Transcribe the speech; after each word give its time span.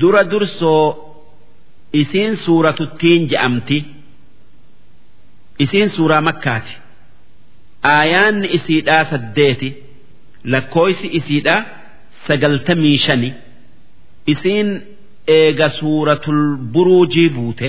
dura 0.00 0.22
dursoo 0.30 0.86
isiin 2.00 2.36
suuratuttiin 2.44 3.22
je'amti 3.32 3.78
isiin 5.64 5.90
suuraa 5.96 6.20
makkaati. 6.28 6.72
Aayaanni 7.94 8.48
isiidhaa 8.56 9.04
saddeeti 9.10 9.68
lakkooysi 10.52 11.06
isiidhaa 11.18 11.60
sagaltamii 12.26 12.98
shani. 13.04 13.30
Isiin 14.32 14.68
eega 15.36 15.68
suuratul 15.78 16.40
buruujii 16.72 17.28
buute. 17.36 17.68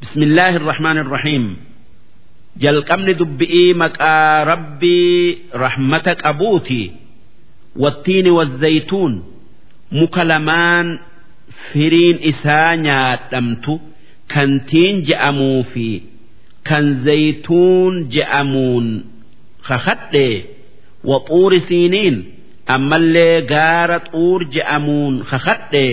Bismillaahi 0.00 0.56
irrahmaan 0.60 0.98
irrahiim 1.02 1.46
jalqabni 2.62 3.12
dubbi'ii 3.20 3.74
maqaa 3.82 4.44
rabbii 4.44 5.48
rahmata 5.64 6.12
qabuuti. 6.22 6.82
Wattiini 7.82 8.30
wazzaytuun 8.38 9.12
muka 9.90 10.24
lamaan 10.30 10.88
firiin 11.70 12.18
isaa 12.30 12.76
nyaadhamtu 12.86 13.74
kan 14.32 14.50
tiin 14.70 14.96
je'amuu 15.08 15.62
fi 15.72 15.88
kan 16.68 16.86
zaytuun 17.06 17.94
je'amuun 18.14 18.86
kakadhe 19.68 20.28
waxuuri 21.10 21.60
siiniin 21.68 22.16
ammallee 22.74 23.36
gaara 23.52 23.98
xuur 24.10 24.40
je'amuun 24.54 25.14
kakadhe 25.30 25.86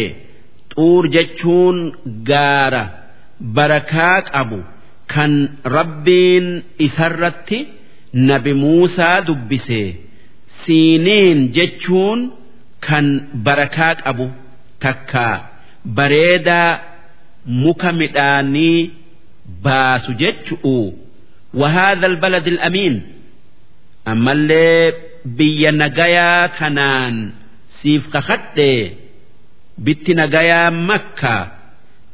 xuur 0.76 1.04
jechuun 1.16 1.78
gaara 2.30 2.84
barakaa 3.56 4.18
qabu 4.32 4.60
kan 5.14 5.34
rabbiin 5.76 6.48
isarratti 6.86 7.60
nabi 8.30 8.54
Muusaa 8.62 9.18
dubbise. 9.28 9.82
Siiniin 10.66 11.40
jechuun 11.56 12.20
kan 12.87 13.07
barakaa 13.45 13.95
qabu 14.05 14.27
takka 14.85 15.27
bareedaa 15.97 16.71
muka 17.65 17.91
midhaanii 18.01 18.91
baasu 19.65 20.13
jechu'u 20.23 20.79
وهذا 21.55 22.07
البلد 22.07 22.47
الأمين 22.47 23.03
أما 24.09 24.33
اللي 24.33 24.93
بي 25.25 25.67
نجايا 25.71 26.47
تنان 26.47 27.31
سيف 27.69 28.13
كخدي 28.13 28.91
بت 29.79 30.11
نجايا 30.11 30.71
مكة 30.71 31.53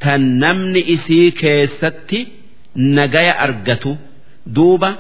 تنمني 0.01 0.95
إسي 0.95 1.31
كيستي 1.31 2.29
نجايا 2.77 3.45
أرجتو 3.45 3.97
دوبا 4.47 4.91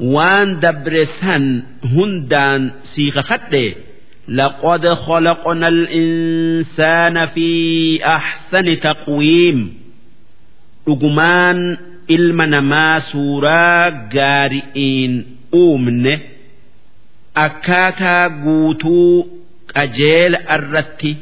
وان 0.00 0.60
دبرسان 0.60 1.62
هندان 1.84 2.70
سيخ 2.82 3.20
خدي 3.20 3.74
لقد 4.28 4.88
خلقنا 4.88 5.68
الإنسان 5.68 7.26
في 7.26 8.04
أحسن 8.06 8.78
تقويم 8.78 9.74
أجمان 10.88 11.76
المنما 12.10 12.98
سورة 12.98 13.88
جارئين 14.12 15.26
أومن 15.54 16.18
أكاتا 17.36 18.28
قوتو 18.44 19.26
أجيل 19.76 20.36
الرتي 20.36 21.16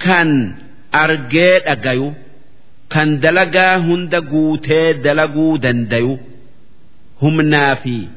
كان 0.00 0.54
أرجيل 0.94 1.62
أجيو 1.66 2.12
كان 2.90 3.20
دلقا 3.20 3.76
هند 3.76 4.14
قوتي 4.14 4.92
دلقو 4.92 5.56
دنديو 5.56 6.18
هم 7.22 7.40
نافي 7.40 8.08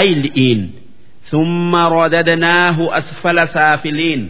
أي 0.00 0.14
لئين 0.14 0.72
summa 1.31 1.81
rodadnaahu 1.95 2.83
asfala 2.99 3.43
saafiliin 3.55 4.23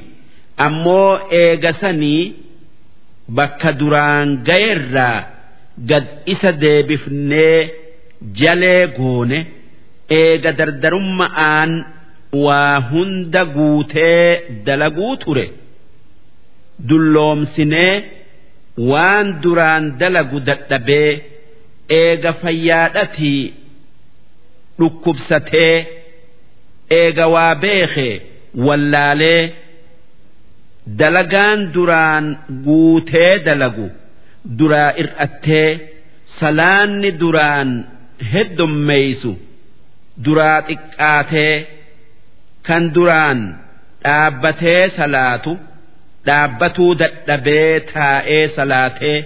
ammoo 0.66 1.12
eegasanii 1.42 2.24
bakka 3.38 3.72
duraan 3.80 4.30
ga'erraa 4.50 5.18
gad 5.90 6.08
isa 6.34 6.52
deebifnee 6.64 7.58
jalee 8.42 8.82
goone 8.98 9.40
eega 10.20 10.52
dardarumma'aan 10.60 11.72
waa 12.46 12.76
hunda 12.92 13.42
guutee 13.56 14.26
dalaguu 14.68 15.14
ture 15.24 15.46
dulloomsinee 16.90 17.94
waan 18.92 19.28
duraan 19.44 19.84
dalagu 20.02 20.40
dadhabee 20.50 21.12
eega 22.02 22.32
fayyaadhatii 22.42 23.42
dhukkubsatee. 24.80 25.76
Eega 27.00 27.26
waa 27.36 27.54
beeke 27.64 28.10
wallaalee 28.68 29.42
dalagaan 31.00 31.60
duraan 31.76 32.26
guutee 32.66 33.34
dalagu 33.46 33.88
duraa 34.60 34.92
ir'attee 35.04 35.70
salaanni 36.40 37.12
duraan 37.22 37.70
heddummeeysu 38.34 39.32
duraa 40.26 40.60
xiqqaatee 40.70 41.56
kan 42.68 42.84
duraan 42.96 43.40
dhaabbatee 44.06 44.84
salaatu 44.98 45.54
dhaabbatuu 46.28 46.92
dadhabee 47.02 47.74
taa'ee 47.94 48.44
salaatee 48.58 49.20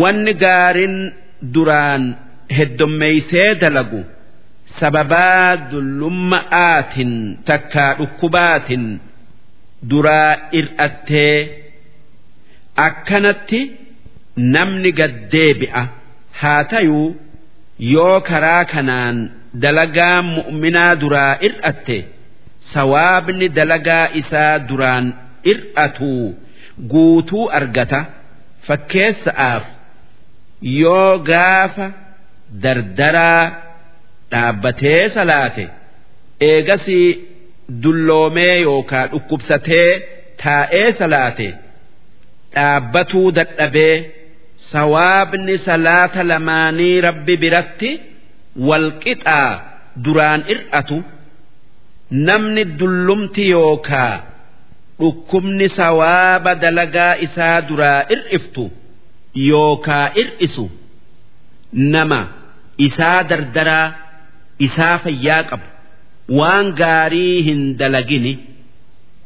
wanni 0.00 0.32
gaariin 0.44 0.96
duraan 1.54 2.02
heddummeeysee 2.58 3.50
dalagu 3.62 4.00
sababaa 4.80 5.56
dullumma'aatin 5.70 7.12
takkaa 7.48 7.90
dhukkubaatin 7.98 8.84
duraa 9.90 10.30
ir'attee 10.60 11.36
akkanatti 12.86 13.60
namni 14.54 14.90
gaddeebi'a 15.00 15.82
haa 16.40 16.62
tayuu 16.72 17.08
yoo 17.94 18.20
karaa 18.28 18.64
kanaan 18.72 19.16
dalagaa 19.62 20.18
mu'minaa 20.34 20.92
duraa 21.02 21.32
ir'atte 21.48 21.98
sawaabni 22.72 23.46
dalagaa 23.58 24.06
isaa 24.20 24.54
duraan 24.68 25.06
ir'atuu 25.52 26.24
guutuu 26.92 27.44
argata. 27.58 28.00
Fakkeessa'aaf 28.66 29.64
yoo 30.80 31.18
gaafa 31.30 31.86
dardaraa 32.64 33.42
dhaabbatee 34.32 35.02
salaate 35.16 35.64
eegasii 36.50 37.08
dulloomee 37.82 38.54
yookaa 38.66 39.04
dhukkubsatee 39.12 39.88
taa'ee 40.42 40.88
salaate 41.00 41.48
dhaabbatuu 42.54 43.28
dadhabee 43.38 43.94
sawaabni 44.72 45.54
salaata 45.68 46.22
lamaanii 46.30 46.96
rabbi 47.08 47.34
biratti 47.44 47.90
walqixaa 48.68 49.48
duraan 50.04 50.40
ir'atu 50.54 50.98
namni 52.28 52.64
dullumti 52.80 53.44
yookaa 53.56 54.12
dhukkubni 55.00 55.68
sawaaba 55.78 56.52
dalagaa 56.62 57.14
isaa 57.26 57.56
duraa 57.68 58.00
ir'iftu 58.16 58.64
yookaa 59.50 60.06
ir'isu 60.22 60.64
nama 61.94 62.20
isaa 62.86 63.18
dardaraa 63.30 63.86
isaa 64.58 64.98
fayyaa 65.04 65.42
qabu. 65.50 65.66
Waan 66.38 66.72
gaarii 66.80 67.42
hin 67.48 67.62
dalagini 67.80 68.32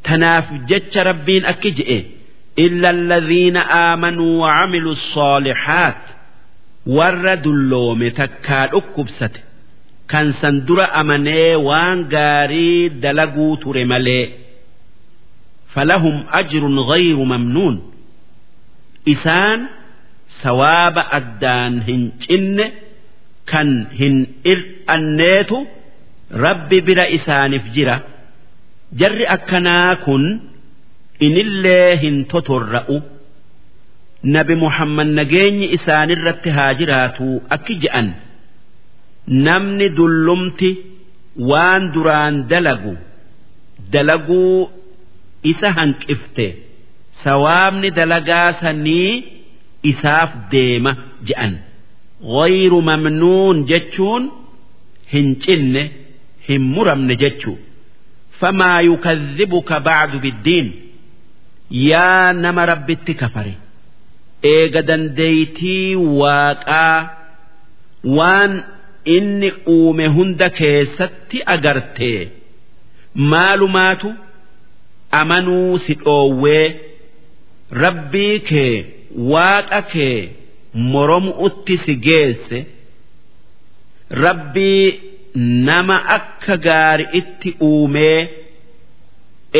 tanaaf 0.06 0.46
jecha 0.68 1.02
rabbiin 1.08 1.44
akki 1.52 1.70
je'e 1.78 1.98
illa 2.64 2.88
alladhiina 2.96 3.62
aamanuu 3.80 4.40
wacamilu 4.42 4.94
soolixaat 5.12 6.02
warra 6.96 7.34
dulloome 7.44 8.10
takkaa 8.20 8.66
dhukkubsate 8.72 9.40
kan 10.12 10.32
san 10.40 10.54
dura 10.66 10.86
amanee 11.00 11.54
waan 11.68 11.98
gaarii 12.14 12.88
dalaguu 13.04 13.56
ture 13.62 13.84
malee. 13.92 14.24
Falahum 15.74 16.16
ajrun 16.40 16.76
ghayru 16.90 17.24
mamnuun. 17.32 17.76
Isaan 19.12 19.60
sawaaba 20.42 21.02
addaan 21.18 21.74
hin 21.86 22.02
cinne 22.24 22.66
kan 23.50 23.68
hin 23.98 24.16
ir'anneetu 24.52 25.58
rabbi 26.44 26.78
bira 26.86 27.04
isaaniif 27.18 27.64
jira. 27.74 27.96
Jarri 29.00 29.26
akkanaa 29.36 29.92
kun 30.04 30.24
inillee 31.26 31.90
hin 32.02 32.16
totorra'u. 32.32 32.96
Nabi 34.34 34.54
muhammad 34.64 35.08
nageenyi 35.18 35.66
isaanirratti 35.76 36.50
haa 36.56 36.72
jiraatu 36.80 37.26
akki 37.56 37.74
je'an. 37.82 38.08
Namni 39.46 39.88
dullumti 39.98 40.70
waan 41.50 41.82
duraan 41.94 42.34
dalagu 42.50 42.94
dalaguu 43.92 44.70
isa 45.52 45.68
hanqifte. 45.78 46.46
Sawaabni 47.24 47.88
dalagaa 47.98 48.48
sanii 48.60 49.12
isaaf 49.90 50.30
deema 50.52 50.92
je'an 51.28 51.52
غير 52.23 52.73
ممنون 52.73 53.65
جتشون 53.65 54.31
هنجن 55.13 55.89
هم 56.49 56.61
مرمن 56.75 57.15
جتشو 57.17 57.55
فما 58.39 58.81
يكذبك 58.81 59.73
بعد 59.73 60.21
بالدين 60.21 60.67
yaa 61.89 62.33
nama 62.43 62.65
rabbitti 62.71 63.13
kafare 63.21 63.53
eega 64.53 64.81
dandeeytii 64.89 65.95
waaqaa 66.21 66.99
waan 68.17 68.53
inni 69.15 69.49
uume 69.75 70.05
hunda 70.15 70.47
keessatti 70.59 71.37
agartee 71.55 72.21
maalumaatu 73.15 74.09
amanuu 75.21 75.77
si 75.85 75.93
dhoowwee 76.03 76.67
rabbii 77.83 78.39
kee 78.49 78.75
waaqa 79.33 79.81
kee 79.93 80.19
moromu'utti 80.74 81.74
si 81.84 81.94
geesse 82.06 82.58
rabbii 84.10 85.00
nama 85.68 85.96
akka 86.16 86.56
gaari'itti 86.66 87.50
uumee 87.68 88.20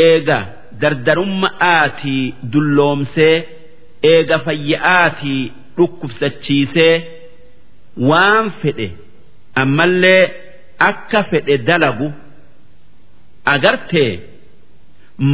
eega 0.04 0.38
dardarumma'aatii 0.80 2.24
dulloomsee 2.52 3.36
eega 4.12 4.38
fayya'aatii 4.46 5.42
dhukkubsachiisee 5.76 6.94
waan 8.10 8.50
fedhe 8.62 8.88
ammallee 9.62 10.22
akka 10.90 11.22
fedhe 11.30 11.56
dalagu 11.68 12.08
agartee 13.54 14.12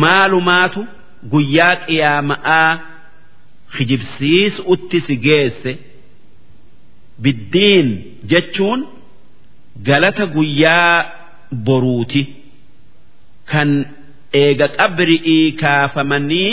maalumaatu 0.03 0.81
guyyaa 1.33 1.75
qiyaama'aa 1.87 2.71
kijibsiisu'utti 3.77 4.99
si 5.07 5.15
geesse 5.27 5.73
biddiin 7.23 7.89
jechuun 8.31 8.81
galata 9.89 10.25
guyyaa 10.35 10.97
boruuti. 11.67 12.23
Kan 13.51 13.71
eega 14.43 14.69
qabri'ii 14.79 15.53
kaafamanii 15.63 16.53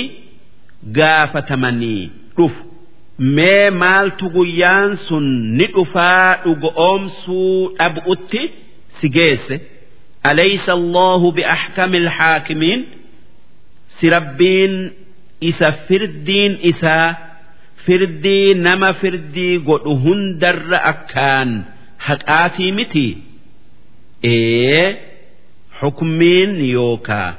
gaafatamanii. 0.97 2.03
Dhufu 2.37 2.61
mee 3.35 3.69
maaltu 3.81 4.25
guyyaan 4.35 4.91
sun 5.07 5.25
ni 5.57 5.65
dhufaa 5.75 6.29
dhugoomsuu 6.43 7.55
dhab'utti 7.79 8.41
si 8.99 9.07
geesse 9.17 9.55
alaysa 10.29 10.71
allahu 10.79 11.27
biaxkami 11.37 11.97
alxaakimiin 12.03 12.81
si 13.97 14.05
rabbiin 14.15 14.73
isa 15.41 15.71
firdiin 15.87 16.53
isaa 16.71 17.15
firdii 17.85 18.53
nama 18.67 18.89
firdii 19.01 19.57
godhu 19.67 19.93
hundarra 20.05 20.79
akkaan 20.91 21.49
haqaatii 22.07 22.71
miti. 22.77 23.07
Ee 24.33 24.85
xukmiin 25.79 26.51
yookaa 26.75 27.29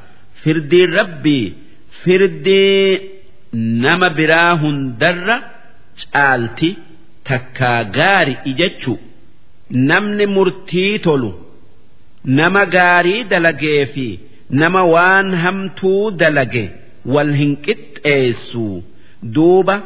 firdiin 0.42 0.90
rabbii 0.98 1.46
firdii 2.02 3.00
nama 3.84 4.08
biraa 4.18 4.52
hundarra 4.62 5.36
caalti 6.12 6.70
takkaa 7.28 7.80
gaari 7.96 8.34
jechu 8.60 8.94
namni 9.88 10.26
murtii 10.36 10.98
tolu 11.06 11.30
nama 12.38 12.62
gaarii 12.74 13.24
dalagee 13.30 13.82
fi 13.94 14.06
nama 14.60 14.82
waan 14.94 15.28
hamtuu 15.42 16.10
dalage 16.20 16.64
wal 17.14 17.32
hin 17.40 17.52
qixxeessu. 17.66 18.66
Duuba 19.34 19.76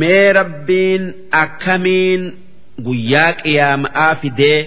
mee 0.00 0.32
rabbiin 0.38 1.04
akkamiin 1.42 2.22
guyyaa 2.86 3.32
qiyaama'aa 3.42 4.14
fidee 4.22 4.58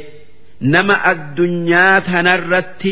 nama 0.74 0.95
addunyaa 1.12 2.01
tanarratti 2.09 2.92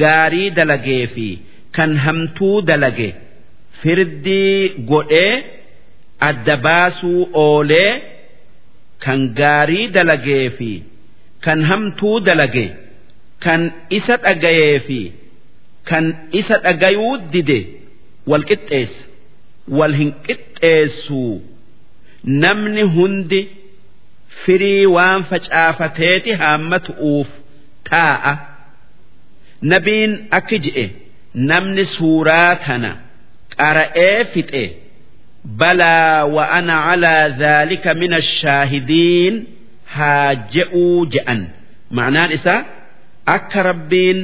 gaarii 0.00 0.50
dalagee 0.58 1.06
fi 1.14 1.28
kan 1.76 1.92
hamtuu 2.04 2.56
dalage 2.68 3.08
firdii 3.80 4.68
godhee 4.90 5.34
adda 6.28 6.56
baasuu 6.66 7.22
oolee 7.44 7.90
kan 9.04 9.20
gaarii 9.40 9.86
dalagee 9.96 10.44
fi 10.58 10.70
kan 11.44 11.60
hamtuu 11.70 12.16
dalage 12.28 12.66
kan 13.44 13.62
isa 13.98 14.16
dhagayee 14.26 14.78
fi 14.86 15.00
kan 15.90 16.04
isa 16.40 16.56
dhagayuu 16.66 17.14
dide 17.32 17.58
wal 18.30 18.44
qixxeessa 18.50 19.04
wal 19.78 19.94
hin 20.00 20.10
qixxeessuu 20.26 21.34
namni 22.44 22.82
hundi 22.96 23.40
firii 24.44 24.86
waan 24.96 25.22
facaafateeti 25.30 26.30
haammatu'uuf 26.42 27.30
taa'a. 27.90 28.32
Nabiin 29.72 30.12
akki 30.38 30.58
je'e 30.66 30.84
namni 31.50 31.84
suuraa 31.96 32.52
tana 32.66 32.90
qara'ee 33.58 34.20
fixe 34.32 34.64
balaa 35.60 36.24
wa 36.34 36.44
ana 36.58 36.76
calaa 36.86 37.28
dhaalika 37.42 37.90
min 38.00 38.12
ashaahidiin 38.20 39.34
haa 39.96 40.30
je'uu 40.54 41.06
je'an. 41.16 41.40
Ma'anaan 41.96 42.30
isaa 42.38 42.60
akka 43.36 43.60
rabbiin 43.70 44.20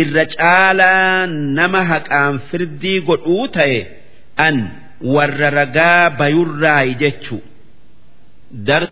irra 0.00 0.24
caalaa 0.34 1.26
nama 1.58 1.80
haqaan 1.92 2.34
firdii 2.50 2.98
godhuu 3.08 3.46
ta'e 3.56 3.78
an 4.46 4.56
warra 5.14 5.48
ragaa 5.60 6.10
bayurraayi 6.20 6.94
jechu 7.02 7.36